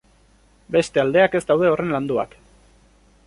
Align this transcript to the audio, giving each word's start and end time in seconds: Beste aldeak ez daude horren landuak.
Beste 0.75 1.01
aldeak 1.03 1.37
ez 1.39 1.43
daude 1.51 1.69
horren 1.73 1.93
landuak. 1.97 2.33